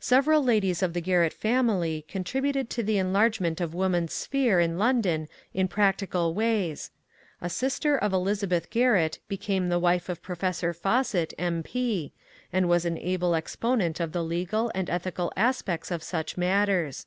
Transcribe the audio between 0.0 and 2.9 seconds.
Several ladies of the Garrett family contributed to